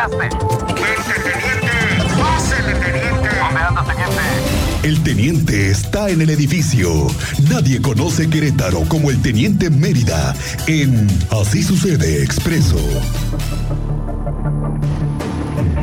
llegaste? 0.00 0.28
teniente! 1.22 2.18
¡Pásele, 2.18 2.74
teniente! 2.74 3.28
¿Dónde 3.38 3.60
anda, 3.60 3.84
teniente? 3.84 4.86
El 4.88 5.02
teniente 5.02 5.70
está 5.70 6.08
en 6.08 6.22
el 6.22 6.30
edificio. 6.30 7.06
Nadie 7.50 7.82
conoce 7.82 8.28
Querétaro 8.30 8.80
como 8.88 9.10
el 9.10 9.20
teniente 9.20 9.68
Mérida 9.68 10.34
en 10.66 11.06
Así 11.30 11.62
sucede 11.62 12.22
expreso. 12.22 12.78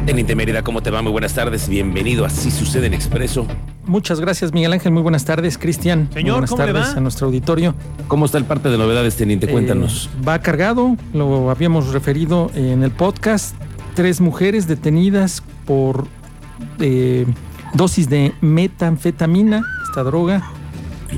Teniente 0.05 0.35
Mérida, 0.35 0.63
¿cómo 0.63 0.81
te 0.81 0.89
va? 0.89 1.01
Muy 1.01 1.11
buenas 1.11 1.33
tardes. 1.33 1.67
Bienvenido 1.67 2.23
a 2.23 2.27
Así 2.27 2.49
sucede 2.49 2.87
en 2.87 2.93
expreso. 2.93 3.45
Muchas 3.85 4.19
gracias, 4.19 4.51
Miguel 4.51 4.73
Ángel. 4.73 4.91
Muy 4.91 5.03
buenas 5.03 5.25
tardes, 5.25 5.57
Cristian. 5.57 6.09
Señor, 6.13 6.35
buenas 6.35 6.49
¿cómo 6.49 6.65
le 6.65 6.73
tardes 6.73 6.93
va? 6.95 6.97
a 6.97 7.01
nuestro 7.01 7.27
auditorio. 7.27 7.75
¿Cómo 8.07 8.25
está 8.25 8.37
el 8.37 8.45
parte 8.45 8.69
de 8.69 8.77
novedades, 8.77 9.15
teniente? 9.15 9.47
Cuéntanos. 9.47 10.09
Eh, 10.17 10.23
va 10.27 10.39
cargado, 10.39 10.97
lo 11.13 11.51
habíamos 11.51 11.93
referido 11.93 12.49
en 12.55 12.83
el 12.83 12.91
podcast. 12.91 13.55
Tres 13.97 14.21
mujeres 14.21 14.67
detenidas 14.67 15.41
por 15.65 16.05
eh, 16.77 17.25
dosis 17.73 18.07
de 18.07 18.31
metanfetamina, 18.41 19.63
esta 19.87 20.03
droga, 20.03 20.51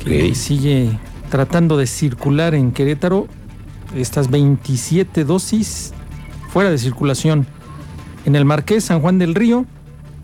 que 0.05 0.33
sigue 0.33 0.97
tratando 1.29 1.75
de 1.75 1.87
circular 1.87 2.55
en 2.55 2.71
Querétaro. 2.71 3.27
Estas 3.97 4.31
27 4.31 5.25
dosis 5.25 5.91
fuera 6.53 6.69
de 6.69 6.77
circulación. 6.77 7.47
En 8.23 8.37
el 8.37 8.45
Marqués 8.45 8.85
San 8.85 9.01
Juan 9.01 9.19
del 9.19 9.35
Río, 9.35 9.65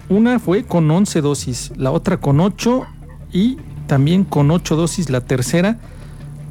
una 0.07 0.39
fue 0.39 0.63
con 0.63 0.89
11 0.89 1.19
dosis, 1.19 1.73
la 1.75 1.91
otra 1.91 2.21
con 2.21 2.39
8 2.39 2.85
y 3.33 3.57
también 3.85 4.23
con 4.23 4.49
8 4.49 4.77
dosis 4.77 5.09
la 5.09 5.19
tercera. 5.19 5.77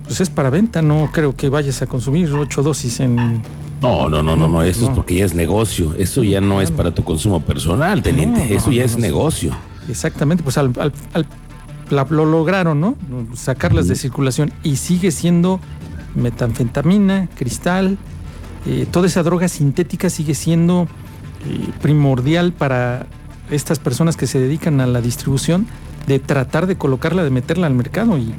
Pues 0.05 0.21
es 0.21 0.29
para 0.29 0.51
venta, 0.51 0.83
no 0.83 1.09
creo 1.15 1.35
que 1.35 1.49
vayas 1.49 1.81
a 1.81 1.87
consumir 1.87 2.31
8 2.31 2.63
dosis 2.63 3.01
en... 3.01 3.41
No, 3.85 4.09
no, 4.09 4.23
no, 4.23 4.37
no, 4.37 4.49
no. 4.49 4.63
Eso 4.63 4.85
es 4.87 4.91
porque 4.91 5.15
ya 5.17 5.25
es 5.25 5.35
negocio. 5.35 5.95
Eso 5.99 6.23
ya 6.25 6.41
no 6.41 6.61
es 6.61 6.71
para 6.71 6.93
tu 6.95 7.05
consumo 7.05 7.41
personal, 7.41 8.03
teniente. 8.03 8.47
No, 8.49 8.55
Eso 8.57 8.71
ya 8.73 8.85
es 8.85 8.97
negocio. 8.99 9.53
Exactamente, 9.89 10.43
pues 10.43 10.57
al, 10.59 10.73
al- 10.79 10.93
al- 11.13 11.27
la- 11.91 12.07
lo 12.09 12.25
lograron, 12.25 12.81
¿no? 12.81 12.97
Sacarlas 13.35 13.87
de 13.89 13.97
circulación 13.97 14.53
y 14.63 14.77
sigue 14.77 15.11
siendo 15.11 15.61
metanfetamina, 16.15 17.29
cristal, 17.37 17.99
eh, 18.67 18.87
toda 18.91 19.07
esa 19.07 19.23
droga 19.23 19.49
sintética 19.49 20.09
sigue 20.11 20.35
siendo 20.35 20.89
eh, 21.47 21.69
primordial 21.83 22.53
para 22.53 23.07
estas 23.51 23.79
personas 23.79 24.17
que 24.17 24.27
se 24.27 24.39
dedican 24.39 24.81
a 24.81 24.87
la 24.87 25.01
distribución 25.03 25.67
de 26.07 26.19
tratar 26.19 26.67
de 26.67 26.77
colocarla, 26.77 27.23
de 27.25 27.31
meterla 27.31 27.67
al 27.67 27.75
mercado 27.75 28.17
y 28.17 28.33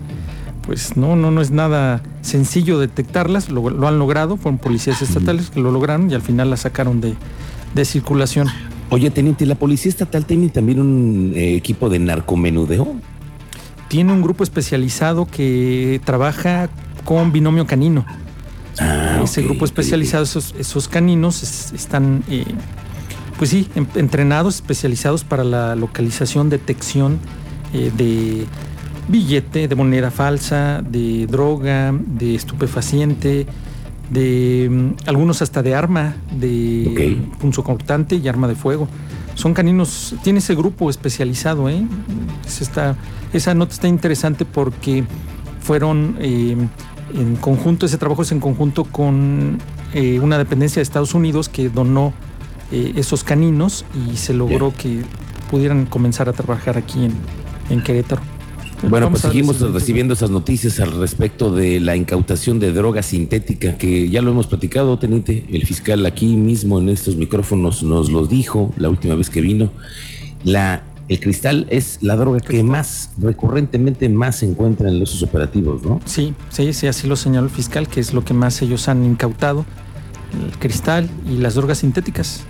pues 0.65 0.97
no, 0.97 1.15
no, 1.15 1.29
no 1.29 1.41
es 1.41 1.51
nada 1.51 2.01
sencillo 2.25 2.79
detectarlas, 2.79 3.49
lo, 3.49 3.69
lo 3.69 3.87
han 3.87 3.99
logrado, 3.99 4.37
fueron 4.37 4.57
policías 4.57 5.01
estatales 5.01 5.49
que 5.49 5.59
lo 5.59 5.71
lograron 5.71 6.09
y 6.09 6.13
al 6.15 6.21
final 6.21 6.49
la 6.49 6.57
sacaron 6.57 6.99
de, 7.01 7.13
de 7.73 7.85
circulación. 7.85 8.47
Oye, 8.89 9.09
teniente, 9.11 9.45
¿la 9.45 9.55
policía 9.55 9.89
estatal 9.89 10.25
tiene 10.25 10.49
también 10.49 10.79
un 10.79 11.33
eh, 11.35 11.55
equipo 11.55 11.89
de 11.89 11.99
narcomenudeo? 11.99 12.95
tiene 13.87 14.11
un 14.11 14.21
grupo 14.23 14.43
especializado 14.43 15.25
que 15.27 16.01
trabaja 16.03 16.69
con 17.05 17.31
binomio 17.31 17.65
canino. 17.67 18.03
Ah, 18.79 19.21
Ese 19.23 19.43
grupo 19.43 19.63
especializado, 19.63 20.23
esos, 20.23 20.53
esos 20.59 20.87
caninos 20.89 21.43
es- 21.43 21.71
están, 21.71 22.23
eh, 22.29 22.43
pues 23.37 23.51
sí, 23.51 23.69
en- 23.75 23.87
entrenados, 23.95 24.55
especializados 24.55 25.23
para 25.23 25.43
la 25.43 25.75
localización, 25.75 26.49
detección 26.49 27.19
eh, 27.73 27.91
de 27.95 28.45
billete, 29.07 29.67
de 29.67 29.75
moneda 29.75 30.11
falsa, 30.11 30.81
de 30.81 31.27
droga, 31.27 31.93
de 31.93 32.35
estupefaciente, 32.35 33.45
de 34.09 34.67
mm, 34.71 35.07
algunos 35.09 35.41
hasta 35.41 35.61
de 35.63 35.75
arma, 35.75 36.15
de 36.31 37.21
Ok. 37.31 37.37
punzocortante 37.39 38.15
y 38.15 38.27
arma 38.27 38.47
de 38.47 38.55
fuego. 38.55 38.87
Son 39.35 39.53
caninos, 39.53 40.15
tiene 40.23 40.39
ese 40.39 40.55
grupo 40.55 40.89
especializado, 40.89 41.69
¿eh? 41.69 41.85
Es 42.45 42.61
esta- 42.61 42.95
esa 43.33 43.53
nota 43.53 43.73
está 43.73 43.87
interesante 43.87 44.45
porque 44.45 45.03
fueron 45.61 46.15
eh, 46.19 46.55
en 47.13 47.35
conjunto, 47.37 47.85
ese 47.85 47.97
trabajo 47.97 48.21
es 48.21 48.31
en 48.31 48.39
conjunto 48.39 48.85
con 48.85 49.57
eh, 49.93 50.19
una 50.19 50.37
dependencia 50.37 50.79
de 50.79 50.83
Estados 50.83 51.13
Unidos 51.13 51.49
que 51.49 51.69
donó 51.69 52.13
eh, 52.71 52.93
esos 52.95 53.23
caninos 53.23 53.85
y 54.09 54.17
se 54.17 54.33
logró 54.33 54.73
que 54.75 55.01
pudieran 55.51 55.85
comenzar 55.85 56.27
a 56.29 56.33
trabajar 56.33 56.77
aquí 56.77 57.05
en, 57.05 57.13
en 57.69 57.81
Querétaro. 57.83 58.21
Bueno, 58.89 59.07
Vamos 59.07 59.21
pues 59.21 59.33
seguimos 59.33 59.59
recibiendo 59.73 60.13
esas 60.13 60.29
noticias 60.29 60.79
al 60.79 60.91
respecto 60.99 61.51
de 61.51 61.79
la 61.79 61.95
incautación 61.95 62.59
de 62.59 62.71
droga 62.71 63.01
sintética, 63.01 63.77
que 63.77 64.09
ya 64.09 64.21
lo 64.21 64.31
hemos 64.31 64.47
platicado, 64.47 64.99
teniente. 64.99 65.45
El 65.49 65.65
fiscal 65.65 66.05
aquí 66.05 66.35
mismo 66.35 66.79
en 66.79 66.89
estos 66.89 67.15
micrófonos 67.15 67.81
nos 67.81 68.11
lo 68.11 68.27
dijo 68.27 68.73
la 68.77 68.89
última 68.89 69.15
vez 69.15 69.29
que 69.29 69.41
vino. 69.41 69.71
La, 70.43 70.83
el 71.09 71.19
cristal 71.19 71.65
es 71.69 71.97
la 72.01 72.15
droga 72.15 72.39
que 72.39 72.63
más, 72.63 73.11
recurrentemente 73.19 74.07
más 74.09 74.37
se 74.37 74.45
encuentra 74.45 74.87
en 74.89 74.99
los 74.99 75.21
operativos, 75.23 75.83
¿no? 75.83 75.99
Sí, 76.05 76.35
sí, 76.49 76.71
sí, 76.73 76.85
así 76.85 77.07
lo 77.07 77.15
señaló 77.15 77.47
el 77.47 77.51
fiscal, 77.51 77.87
que 77.87 77.99
es 77.99 78.13
lo 78.13 78.23
que 78.23 78.35
más 78.35 78.61
ellos 78.61 78.87
han 78.87 79.03
incautado, 79.03 79.65
el 80.45 80.57
cristal 80.59 81.09
y 81.27 81.37
las 81.37 81.55
drogas 81.55 81.79
sintéticas. 81.79 82.45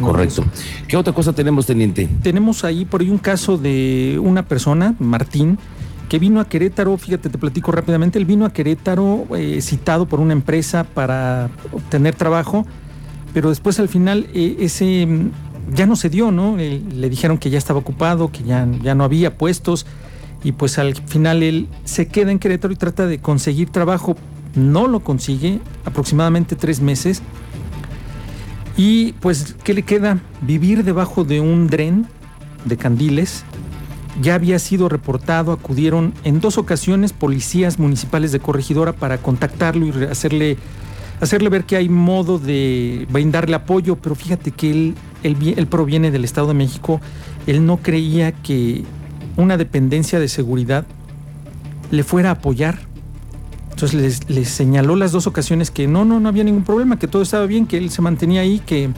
Correcto. 0.00 0.44
¿Qué 0.88 0.96
otra 0.96 1.12
cosa 1.12 1.32
tenemos, 1.32 1.66
teniente? 1.66 2.08
Tenemos 2.22 2.64
ahí 2.64 2.84
por 2.84 3.00
ahí 3.00 3.10
un 3.10 3.18
caso 3.18 3.58
de 3.58 4.18
una 4.22 4.44
persona, 4.44 4.94
Martín, 4.98 5.58
que 6.08 6.18
vino 6.18 6.40
a 6.40 6.48
Querétaro, 6.48 6.96
fíjate, 6.96 7.28
te 7.28 7.38
platico 7.38 7.70
rápidamente, 7.70 8.18
él 8.18 8.24
vino 8.24 8.44
a 8.44 8.52
Querétaro 8.52 9.26
eh, 9.36 9.60
citado 9.62 10.06
por 10.06 10.18
una 10.18 10.32
empresa 10.32 10.82
para 10.82 11.50
obtener 11.72 12.16
trabajo, 12.16 12.66
pero 13.32 13.50
después 13.50 13.78
al 13.78 13.88
final 13.88 14.26
eh, 14.34 14.56
ese 14.58 15.06
mm, 15.06 15.30
ya 15.72 15.86
no 15.86 15.94
se 15.94 16.10
dio, 16.10 16.32
¿no? 16.32 16.58
Eh, 16.58 16.82
le 16.92 17.08
dijeron 17.08 17.38
que 17.38 17.48
ya 17.48 17.58
estaba 17.58 17.78
ocupado, 17.78 18.32
que 18.32 18.42
ya, 18.42 18.66
ya 18.82 18.96
no 18.96 19.04
había 19.04 19.38
puestos, 19.38 19.86
y 20.42 20.50
pues 20.50 20.78
al 20.80 20.96
final 20.96 21.44
él 21.44 21.68
se 21.84 22.08
queda 22.08 22.32
en 22.32 22.40
Querétaro 22.40 22.72
y 22.72 22.76
trata 22.76 23.06
de 23.06 23.20
conseguir 23.20 23.70
trabajo, 23.70 24.16
no 24.56 24.88
lo 24.88 25.00
consigue, 25.00 25.60
aproximadamente 25.84 26.56
tres 26.56 26.80
meses, 26.80 27.22
y 28.76 29.12
pues, 29.20 29.56
¿qué 29.64 29.74
le 29.74 29.82
queda? 29.82 30.20
Vivir 30.42 30.84
debajo 30.84 31.24
de 31.24 31.40
un 31.40 31.66
dren 31.66 32.06
de 32.64 32.76
candiles. 32.76 33.44
Ya 34.20 34.34
había 34.34 34.58
sido 34.58 34.88
reportado, 34.88 35.52
acudieron 35.52 36.12
en 36.24 36.40
dos 36.40 36.58
ocasiones 36.58 37.12
policías 37.12 37.78
municipales 37.78 38.32
de 38.32 38.40
Corregidora 38.40 38.92
para 38.92 39.18
contactarlo 39.18 39.86
y 39.86 40.04
hacerle, 40.04 40.58
hacerle 41.20 41.48
ver 41.48 41.64
que 41.64 41.76
hay 41.76 41.88
modo 41.88 42.38
de 42.38 43.06
brindarle 43.10 43.54
apoyo, 43.54 43.96
pero 43.96 44.14
fíjate 44.14 44.50
que 44.50 44.70
él, 44.70 44.94
él 45.22 45.66
proviene 45.68 46.10
del 46.10 46.24
Estado 46.24 46.48
de 46.48 46.54
México, 46.54 47.00
él 47.46 47.64
no 47.64 47.78
creía 47.78 48.32
que 48.32 48.84
una 49.36 49.56
dependencia 49.56 50.18
de 50.18 50.28
seguridad 50.28 50.84
le 51.90 52.02
fuera 52.02 52.30
a 52.30 52.32
apoyar. 52.32 52.89
Entonces 53.82 54.28
les, 54.28 54.48
señaló 54.48 54.94
las 54.94 55.10
dos 55.10 55.26
ocasiones 55.26 55.70
que 55.70 55.88
no, 55.88 56.04
no, 56.04 56.20
no 56.20 56.28
había 56.28 56.44
ningún 56.44 56.64
problema, 56.64 56.98
que 56.98 57.08
todo 57.08 57.22
estaba 57.22 57.46
bien, 57.46 57.66
que 57.66 57.78
él 57.78 57.88
se 57.88 58.02
mantenía 58.02 58.42
ahí, 58.42 58.58
que, 58.58 58.90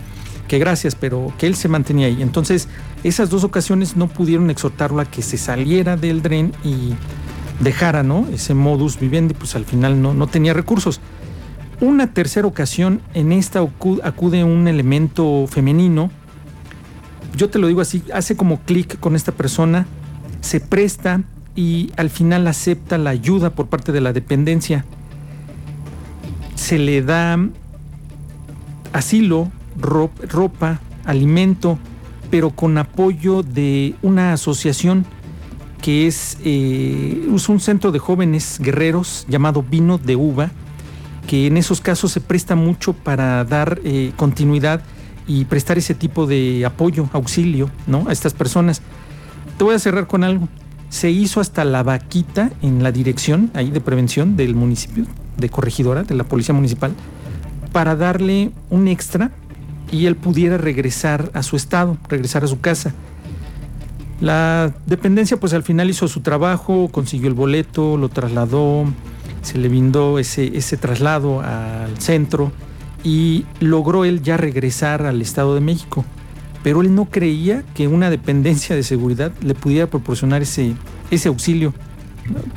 que 0.48 0.58
gracias, 0.58 0.96
pero 0.96 1.32
que 1.38 1.46
él 1.46 1.54
se 1.54 1.68
mantenía 1.68 2.08
ahí. 2.08 2.20
Entonces, 2.20 2.66
esas 3.04 3.30
dos 3.30 3.44
ocasiones 3.44 3.96
no 3.96 4.08
pudieron 4.08 4.50
exhortarlo 4.50 5.00
a 5.00 5.04
que 5.04 5.22
se 5.22 5.38
saliera 5.38 5.96
del 5.96 6.20
dren 6.20 6.52
y 6.64 6.94
dejara, 7.62 8.02
¿no? 8.02 8.26
Ese 8.32 8.54
modus 8.54 8.98
vivendi, 8.98 9.34
pues 9.34 9.54
al 9.54 9.64
final 9.64 10.02
no, 10.02 10.14
no 10.14 10.26
tenía 10.26 10.52
recursos. 10.52 11.00
Una 11.80 12.12
tercera 12.12 12.48
ocasión, 12.48 13.02
en 13.14 13.30
esta 13.30 13.62
acu- 13.62 14.00
acude 14.02 14.42
un 14.42 14.66
elemento 14.66 15.46
femenino. 15.48 16.10
Yo 17.36 17.50
te 17.50 17.60
lo 17.60 17.68
digo 17.68 17.80
así, 17.80 18.02
hace 18.12 18.36
como 18.36 18.58
clic 18.62 18.98
con 18.98 19.14
esta 19.14 19.30
persona, 19.30 19.86
se 20.40 20.58
presta 20.58 21.22
y 21.54 21.90
al 21.96 22.10
final 22.10 22.46
acepta 22.46 22.98
la 22.98 23.10
ayuda 23.10 23.50
por 23.50 23.66
parte 23.66 23.92
de 23.92 24.00
la 24.00 24.12
dependencia. 24.12 24.84
Se 26.54 26.78
le 26.78 27.02
da 27.02 27.38
asilo, 28.92 29.50
ro- 29.78 30.10
ropa, 30.28 30.80
alimento, 31.04 31.78
pero 32.30 32.50
con 32.50 32.78
apoyo 32.78 33.42
de 33.42 33.94
una 34.02 34.32
asociación 34.32 35.04
que 35.80 36.06
es, 36.06 36.38
eh, 36.44 37.28
es 37.34 37.48
un 37.48 37.58
centro 37.60 37.90
de 37.90 37.98
jóvenes 37.98 38.58
guerreros 38.60 39.26
llamado 39.28 39.62
Vino 39.68 39.98
de 39.98 40.14
Uva, 40.16 40.50
que 41.26 41.46
en 41.46 41.56
esos 41.56 41.80
casos 41.80 42.12
se 42.12 42.20
presta 42.20 42.54
mucho 42.54 42.92
para 42.92 43.44
dar 43.44 43.80
eh, 43.84 44.12
continuidad 44.16 44.82
y 45.26 45.44
prestar 45.44 45.78
ese 45.78 45.94
tipo 45.94 46.26
de 46.26 46.64
apoyo, 46.64 47.08
auxilio, 47.12 47.70
¿no? 47.86 48.06
A 48.08 48.12
estas 48.12 48.32
personas. 48.32 48.80
Te 49.58 49.64
voy 49.64 49.74
a 49.74 49.78
cerrar 49.78 50.06
con 50.06 50.24
algo. 50.24 50.48
Se 50.92 51.10
hizo 51.10 51.40
hasta 51.40 51.64
la 51.64 51.82
vaquita 51.82 52.50
en 52.60 52.82
la 52.82 52.92
dirección 52.92 53.50
ahí 53.54 53.70
de 53.70 53.80
prevención 53.80 54.36
del 54.36 54.54
municipio 54.54 55.06
de 55.38 55.48
Corregidora, 55.48 56.02
de 56.02 56.14
la 56.14 56.24
Policía 56.24 56.54
Municipal, 56.54 56.92
para 57.72 57.96
darle 57.96 58.50
un 58.68 58.88
extra 58.88 59.30
y 59.90 60.04
él 60.04 60.16
pudiera 60.16 60.58
regresar 60.58 61.30
a 61.32 61.42
su 61.42 61.56
estado, 61.56 61.96
regresar 62.10 62.44
a 62.44 62.46
su 62.46 62.60
casa. 62.60 62.92
La 64.20 64.74
dependencia 64.84 65.40
pues 65.40 65.54
al 65.54 65.62
final 65.62 65.88
hizo 65.88 66.08
su 66.08 66.20
trabajo, 66.20 66.90
consiguió 66.92 67.28
el 67.28 67.34
boleto, 67.34 67.96
lo 67.96 68.10
trasladó, 68.10 68.84
se 69.40 69.56
le 69.56 69.70
brindó 69.70 70.18
ese, 70.18 70.58
ese 70.58 70.76
traslado 70.76 71.40
al 71.40 71.98
centro 72.00 72.52
y 73.02 73.46
logró 73.60 74.04
él 74.04 74.22
ya 74.22 74.36
regresar 74.36 75.06
al 75.06 75.22
Estado 75.22 75.54
de 75.54 75.62
México. 75.62 76.04
Pero 76.62 76.80
él 76.80 76.94
no 76.94 77.06
creía 77.06 77.64
que 77.74 77.88
una 77.88 78.10
dependencia 78.10 78.76
de 78.76 78.82
seguridad 78.82 79.32
le 79.42 79.54
pudiera 79.54 79.88
proporcionar 79.88 80.42
ese, 80.42 80.74
ese 81.10 81.28
auxilio. 81.28 81.74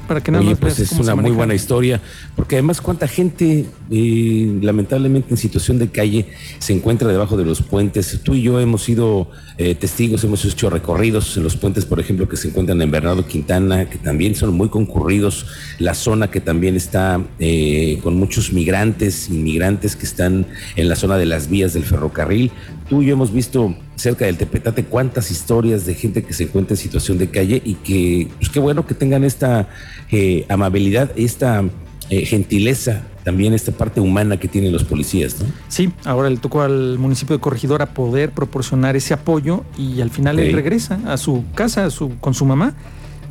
Para 0.07 0.21
que 0.21 0.31
nada 0.31 0.55
pues 0.55 0.79
es 0.79 0.91
una 0.91 1.15
muy 1.15 1.31
buena 1.31 1.55
historia, 1.55 1.99
porque 2.35 2.55
además 2.55 2.81
cuánta 2.81 3.07
gente 3.07 3.65
eh, 3.89 4.59
lamentablemente 4.61 5.31
en 5.31 5.37
situación 5.37 5.79
de 5.79 5.89
calle 5.89 6.27
se 6.59 6.73
encuentra 6.73 7.07
debajo 7.07 7.35
de 7.35 7.45
los 7.45 7.63
puentes. 7.63 8.19
Tú 8.23 8.35
y 8.35 8.43
yo 8.43 8.59
hemos 8.59 8.83
sido 8.83 9.31
eh, 9.57 9.73
testigos, 9.73 10.23
hemos 10.23 10.45
hecho 10.45 10.69
recorridos 10.69 11.35
en 11.37 11.43
los 11.43 11.57
puentes, 11.57 11.83
por 11.85 11.99
ejemplo, 11.99 12.29
que 12.29 12.37
se 12.37 12.49
encuentran 12.49 12.79
en 12.79 12.91
Bernardo 12.91 13.25
Quintana, 13.25 13.89
que 13.89 13.97
también 13.97 14.35
son 14.35 14.53
muy 14.53 14.69
concurridos, 14.69 15.47
la 15.79 15.95
zona 15.95 16.29
que 16.29 16.41
también 16.41 16.75
está 16.75 17.19
eh, 17.39 17.99
con 18.03 18.15
muchos 18.17 18.53
migrantes, 18.53 19.29
inmigrantes 19.29 19.95
que 19.95 20.05
están 20.05 20.45
en 20.75 20.89
la 20.89 20.95
zona 20.95 21.17
de 21.17 21.25
las 21.25 21.49
vías 21.49 21.73
del 21.73 21.85
ferrocarril. 21.85 22.51
Tú 22.87 23.01
y 23.01 23.07
yo 23.07 23.13
hemos 23.13 23.33
visto 23.33 23.75
cerca 23.95 24.25
del 24.25 24.37
Tepetate 24.37 24.83
cuántas 24.85 25.31
historias 25.31 25.85
de 25.85 25.95
gente 25.95 26.23
que 26.23 26.33
se 26.33 26.43
encuentra 26.43 26.73
en 26.73 26.77
situación 26.77 27.17
de 27.17 27.29
calle 27.29 27.61
y 27.63 27.75
que, 27.75 28.29
pues 28.37 28.49
qué 28.49 28.59
bueno 28.59 28.85
que 28.85 28.93
tengan 28.93 29.23
esta 29.23 29.67
eh, 30.11 30.45
amabilidad, 30.49 31.11
esta 31.15 31.63
eh, 32.09 32.25
gentileza, 32.25 33.03
también 33.23 33.53
esta 33.53 33.71
parte 33.71 34.01
humana 34.01 34.37
que 34.37 34.47
tienen 34.47 34.71
los 34.71 34.83
policías, 34.83 35.41
¿no? 35.41 35.47
Sí, 35.67 35.91
ahora 36.03 36.29
le 36.29 36.37
tocó 36.37 36.61
al 36.61 36.99
municipio 36.99 37.35
de 37.35 37.41
Corregidora 37.41 37.87
poder 37.87 38.31
proporcionar 38.31 38.95
ese 38.95 39.13
apoyo 39.13 39.63
y 39.77 40.01
al 40.01 40.11
final 40.11 40.39
él 40.39 40.53
regresa 40.53 40.99
a 41.07 41.17
su 41.17 41.43
casa, 41.55 41.85
a 41.85 41.89
su, 41.89 42.17
con 42.19 42.33
su 42.33 42.45
mamá, 42.45 42.75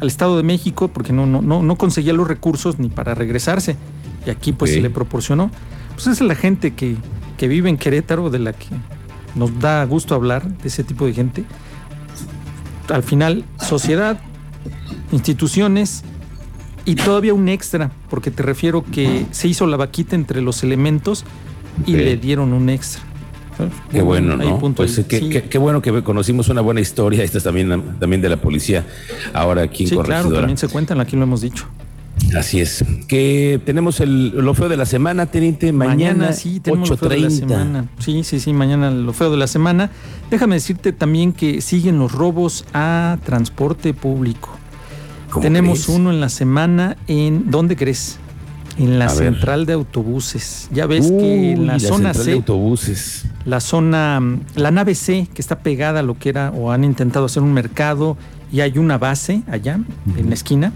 al 0.01 0.09
Estado 0.09 0.37
de 0.37 0.43
México, 0.43 0.89
porque 0.89 1.13
no, 1.13 1.27
no, 1.27 1.41
no, 1.41 1.63
no 1.63 1.77
conseguía 1.77 2.13
los 2.13 2.27
recursos 2.27 2.79
ni 2.79 2.89
para 2.89 3.15
regresarse. 3.15 3.77
Y 4.27 4.31
aquí 4.31 4.53
pues 4.53 4.73
se 4.73 4.81
le 4.81 4.91
proporcionó. 4.91 5.51
Pues 5.95 6.09
es 6.09 6.21
la 6.21 6.35
gente 6.35 6.73
que, 6.73 6.97
que 7.37 7.47
vive 7.47 7.69
en 7.69 7.77
Querétaro, 7.77 8.31
de 8.31 8.41
la 8.41 8.53
que 8.53 8.67
nos 9.35 9.59
da 9.59 9.85
gusto 9.85 10.15
hablar 10.15 10.49
de 10.49 10.69
ese 10.69 10.85
tipo 10.85 11.07
de 11.07 11.13
gente. 11.13 11.45
Al 12.89 13.03
final, 13.03 13.45
sociedad, 13.61 14.21
instituciones 15.13 16.05
y 16.85 16.97
todavía 16.97 17.35
un 17.35 17.49
extra, 17.49 17.91
porque 18.11 18.31
te 18.31 18.43
refiero 18.43 18.85
que 18.85 19.27
se 19.31 19.49
hizo 19.49 19.67
la 19.67 19.77
vaquita 19.77 20.15
entre 20.15 20.43
los 20.43 20.63
elementos 20.63 21.25
y 21.87 21.97
le 21.97 22.17
dieron 22.17 22.53
un 22.53 22.69
extra. 22.69 23.03
Qué 23.91 24.03
bueno, 24.03 24.37
¿no? 24.37 24.59
Pues, 24.75 25.01
qué, 25.09 25.59
bueno 25.59 25.81
que 25.81 26.03
conocimos 26.03 26.49
una 26.49 26.61
buena 26.61 26.81
historia, 26.81 27.23
esta 27.23 27.39
es 27.39 27.45
también, 27.45 27.97
también 28.01 28.21
de 28.21 28.29
la 28.29 28.37
policía, 28.37 28.85
ahora 29.33 29.63
aquí 29.63 29.85
en 29.85 29.91
sí, 29.91 29.97
Claro, 29.97 30.33
también 30.33 30.59
se 30.59 30.69
cuentan, 30.69 31.01
aquí 31.01 31.17
lo 31.17 31.23
hemos 31.23 31.41
dicho. 31.41 31.67
Así 32.37 32.61
es. 32.61 32.85
Que 33.07 33.61
tenemos 33.65 34.01
el, 34.01 34.31
lo 34.31 34.55
feo 34.55 34.69
de 34.69 34.77
la 34.77 34.87
semana, 34.87 35.27
teniente. 35.27 35.73
Mañana, 35.73 36.33
sí, 36.33 36.61
tenemos 36.61 36.91
lo 36.91 36.97
feo 36.97 37.09
de 37.09 37.21
la 37.21 37.31
semana. 37.31 37.89
Sí, 37.99 38.25
sí, 38.25 38.41
sí, 38.41 38.53
mañana 38.53 38.91
lo 38.91 39.13
feo 39.13 39.31
de 39.31 39.37
la 39.37 39.47
semana. 39.47 39.91
Déjame 40.31 40.57
decirte 40.57 40.93
también 40.93 41.33
que 41.33 41.61
siguen 41.61 41.99
los 41.99 42.13
robos 42.13 42.65
a 42.73 43.19
transporte 43.25 43.95
público. 43.95 44.51
Tenemos 45.41 45.89
uno 45.89 46.11
en 46.11 46.21
la 46.21 46.29
semana 46.29 46.97
en. 47.07 47.51
¿Dónde 47.51 47.77
crees? 47.77 48.19
En 48.77 48.99
la 48.99 49.09
central 49.09 49.67
de 49.67 49.75
autobuses. 49.75 50.69
Ya 50.73 50.87
ves 50.87 51.09
que 51.09 51.53
en 51.53 51.67
la, 51.67 51.79
zona 51.79 52.13
C. 52.13 52.25
De 52.25 52.33
autobuses. 52.33 53.27
La 53.45 53.61
zona. 53.61 54.21
La 54.57 54.71
nave 54.71 54.95
C, 54.95 55.29
que 55.33 55.41
está 55.41 55.61
pegada 55.61 56.01
a 56.01 56.03
lo 56.03 56.19
que 56.19 56.29
era, 56.29 56.51
o 56.51 56.73
han 56.73 56.83
intentado 56.83 57.27
hacer 57.27 57.43
un 57.43 57.53
mercado, 57.53 58.17
y 58.53 58.61
hay 58.61 58.79
una 58.79 58.99
base 58.99 59.43
allá, 59.49 59.81
en 60.17 60.29
la 60.29 60.35
esquina. 60.35 60.73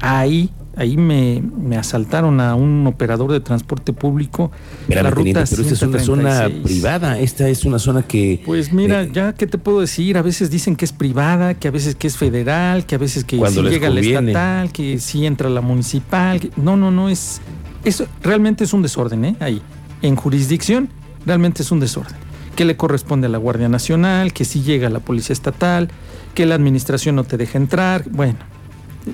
Ahí 0.00 0.50
ahí 0.78 0.96
me, 0.96 1.42
asaltaron 1.76 2.40
a 2.40 2.54
un 2.54 2.86
operador 2.86 3.32
de 3.32 3.40
transporte 3.40 3.92
público. 3.92 4.52
la 4.86 5.10
ruta 5.10 5.44
pero 5.50 5.62
esta 5.62 5.74
es 5.74 5.82
una 5.82 5.98
zona 5.98 6.50
privada, 6.62 7.18
esta 7.18 7.48
es 7.48 7.64
una 7.64 7.78
zona 7.78 8.02
que... 8.02 8.40
Pues 8.46 8.72
mira, 8.72 9.02
eh, 9.02 9.10
ya, 9.12 9.34
¿qué 9.34 9.46
te 9.46 9.58
puedo 9.58 9.80
decir? 9.80 10.16
A 10.16 10.22
veces 10.22 10.50
dicen 10.50 10.76
que 10.76 10.84
es 10.84 10.92
privada, 10.92 11.54
que 11.54 11.68
a 11.68 11.70
veces 11.72 11.96
que 11.96 12.06
es 12.06 12.16
federal, 12.16 12.86
que 12.86 12.94
a 12.94 12.98
veces 12.98 13.24
que 13.24 13.36
sí 13.36 13.62
llega 13.62 13.90
la 13.90 14.00
estatal, 14.00 14.72
que 14.72 14.98
sí 15.00 15.26
entra 15.26 15.50
la 15.50 15.60
municipal. 15.60 16.40
no, 16.56 16.76
no, 16.76 16.90
no, 16.90 17.08
es... 17.08 17.40
Eso 17.84 18.06
realmente 18.22 18.64
es 18.64 18.72
un 18.72 18.82
desorden, 18.82 19.24
¿eh? 19.24 19.36
Ahí. 19.40 19.62
En 20.02 20.14
jurisdicción, 20.16 20.88
realmente 21.26 21.62
es 21.62 21.72
un 21.72 21.80
desorden. 21.80 22.14
Que 22.54 22.64
le 22.64 22.76
corresponde 22.76 23.26
a 23.26 23.30
la 23.30 23.38
Guardia 23.38 23.68
Nacional, 23.68 24.32
que 24.32 24.44
sí 24.44 24.62
llega 24.62 24.88
la 24.90 25.00
Policía 25.00 25.32
Estatal, 25.32 25.88
que 26.34 26.44
la 26.44 26.54
administración 26.54 27.16
no 27.16 27.24
te 27.24 27.36
deja 27.36 27.56
entrar. 27.56 28.04
Bueno, 28.10 28.38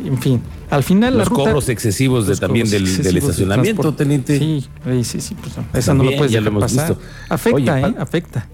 en 0.04 0.18
fin, 0.18 0.40
al 0.70 0.82
final 0.82 1.16
los 1.18 1.28
cobros 1.28 1.68
excesivos 1.68 2.26
de, 2.26 2.36
también 2.36 2.68
del, 2.68 2.84
estacionamiento, 2.86 3.94
teniente. 3.94 4.38
Sí, 4.38 4.68
sí, 5.02 5.20
sí, 5.20 5.34
pues, 5.34 5.54
esa 5.72 5.94
no 5.94 6.04
puedes 6.16 6.32
ya 6.32 6.40
lo 6.40 6.48
hemos 6.48 6.72
Visto. 6.72 6.98
Afecta, 7.28 7.80
¿eh? 7.80 7.94
Afecta. 7.98 8.48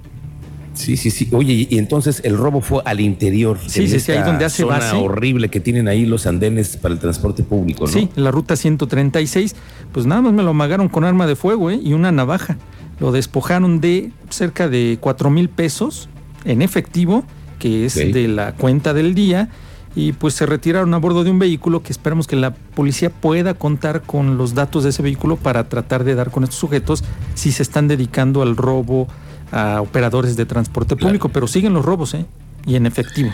Sí, 0.75 0.97
sí, 0.97 1.11
sí. 1.11 1.29
Oye, 1.33 1.67
y 1.69 1.79
entonces 1.79 2.23
el 2.25 2.37
robo 2.37 2.61
fue 2.61 2.83
al 2.85 3.01
interior. 3.01 3.59
Sí, 3.67 3.87
sí, 3.89 4.01
sí, 4.01 4.13
ahí 4.13 4.23
donde 4.23 4.45
hace 4.45 4.63
zona 4.63 4.79
base. 4.79 4.97
horrible 4.97 5.49
que 5.49 5.61
tienen 5.61 5.89
ahí 5.89 6.07
los 6.07 6.27
andenes 6.27 6.77
para 6.77 6.95
el 6.95 7.01
transporte 7.01 7.43
público, 7.43 7.87
¿no? 7.87 7.93
Sí, 7.93 8.09
la 8.17 8.31
ruta 8.31 8.57
136, 8.57 9.57
pues 9.93 10.07
nada 10.07 10.23
más 10.23 10.33
me 10.33 10.43
lo 10.43 10.51
amagaron 10.51 10.89
con 10.89 11.05
arma 11.05 11.27
de 11.27 11.37
fuego 11.37 11.71
¿eh? 11.71 11.81
y 11.83 11.93
una 11.93 12.13
navaja. 12.13 12.57
Lo 12.99 13.13
despojaron 13.13 13.81
de 13.81 14.13
cerca 14.31 14.69
de 14.69 14.99
cuatro 15.01 15.31
mil 15.31 15.49
pesos 15.49 16.09
en 16.45 16.63
efectivo, 16.63 17.25
que 17.59 17.87
es 17.87 17.95
de 17.95 18.29
la 18.29 18.53
cuenta 18.53 18.95
del 18.95 19.15
día 19.15 19.49
y 19.95 20.13
pues 20.13 20.35
se 20.35 20.47
retiraron 20.47 20.95
a 20.95 20.99
bordo 20.99 21.25
de 21.25 21.31
un 21.31 21.39
vehículo 21.39 21.83
que 21.83 21.93
esperamos 21.93 22.27
que 22.27 22.37
la 22.37 22.55
policía 22.55 23.11
pueda 23.11 23.55
contar 23.55 24.03
con 24.03 24.39
los 24.39 24.55
datos 24.55 24.85
de 24.85 24.91
ese 24.91 25.03
vehículo 25.03 25.37
para 25.37 25.69
tratar 25.69 26.05
de 26.05 26.15
dar 26.15 26.31
con 26.31 26.45
estos 26.45 26.59
sujetos 26.59 27.05
si 27.35 27.53
se 27.53 27.63
están 27.63 27.89
dedicando 27.89 28.43
al 28.43 28.57
robo 28.57 29.09
a 29.53 29.81
operadores 29.81 30.37
de 30.37 30.47
transporte 30.47 30.95
público, 30.97 31.29
pero 31.29 31.49
siguen 31.49 31.73
los 31.73 31.85
robos, 31.85 32.15
¿eh? 32.15 32.25
Y 32.67 32.77
en 32.77 32.87
efectivo. 32.87 33.33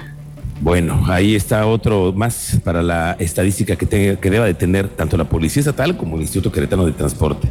Bueno, 0.61 1.05
ahí 1.08 1.35
está 1.35 1.67
otro 1.67 2.14
más 2.14 2.58
para 2.64 2.82
la 2.82 3.14
estadística 3.19 3.76
que, 3.76 3.87
que 4.19 4.31
deba 4.31 4.47
de 4.47 4.55
tener 4.55 4.88
tanto 4.88 5.19
la 5.19 5.25
Policía 5.25 5.61
Estatal 5.61 5.99
como 5.99 6.17
el 6.17 6.23
Instituto 6.23 6.50
Queretano 6.50 6.87
de 6.87 6.93
Transporte. 6.93 7.50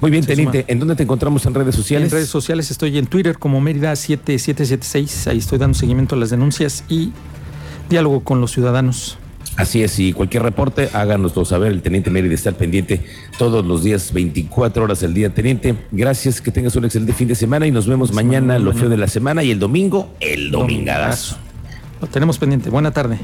Muy 0.00 0.12
bien, 0.12 0.24
Teniente, 0.24 0.64
¿en 0.68 0.78
dónde 0.78 0.94
te 0.94 1.02
encontramos 1.02 1.44
en 1.46 1.54
redes 1.54 1.74
sociales? 1.74 2.12
En 2.12 2.16
redes 2.16 2.28
sociales 2.28 2.70
estoy 2.70 2.96
en 2.98 3.06
Twitter 3.06 3.38
como 3.38 3.60
Mérida7776, 3.60 5.26
ahí 5.28 5.38
estoy 5.38 5.58
dando 5.58 5.76
seguimiento 5.76 6.14
a 6.14 6.18
las 6.18 6.30
denuncias 6.30 6.84
y 6.88 7.10
diálogo 7.88 8.20
con 8.20 8.40
los 8.40 8.52
ciudadanos. 8.52 9.18
Así 9.56 9.84
es, 9.84 9.98
y 10.00 10.12
cualquier 10.12 10.42
reporte, 10.42 10.88
háganoslo 10.92 11.44
saber. 11.44 11.70
El 11.70 11.80
teniente 11.80 12.10
Mérida 12.10 12.34
está 12.34 12.48
al 12.48 12.56
pendiente 12.56 13.04
todos 13.38 13.64
los 13.64 13.84
días, 13.84 14.12
24 14.12 14.82
horas 14.82 15.02
al 15.04 15.14
día. 15.14 15.30
Teniente, 15.30 15.76
gracias, 15.92 16.40
que 16.40 16.50
tengas 16.50 16.74
un 16.74 16.84
excelente 16.84 17.12
fin 17.12 17.28
de 17.28 17.36
semana 17.36 17.66
y 17.66 17.70
nos 17.70 17.86
vemos 17.86 18.12
mañana, 18.12 18.58
lo 18.58 18.72
feo 18.72 18.88
de 18.88 18.96
la 18.96 19.06
semana 19.06 19.44
y 19.44 19.52
el 19.52 19.60
domingo, 19.60 20.10
el 20.18 20.50
domingadazo. 20.50 21.36
Lo 22.00 22.08
tenemos 22.08 22.38
pendiente. 22.38 22.68
Buena 22.68 22.90
tarde. 22.90 23.18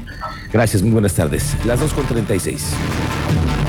Gracias, 0.53 0.81
muy 0.81 0.91
buenas 0.91 1.13
tardes. 1.13 1.55
Las 1.65 1.81
2.36. 1.81 2.59